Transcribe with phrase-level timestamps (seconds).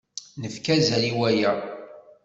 [0.41, 1.51] Nefka azal i waya.